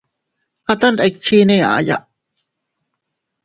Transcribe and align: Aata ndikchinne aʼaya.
Aata 0.71 0.87
ndikchinne 0.91 1.55
aʼaya. 1.77 1.97